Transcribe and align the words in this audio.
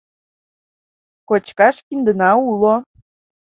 Кочкаш 1.27 1.75
киндына 1.85 2.31
уло. 2.49 2.75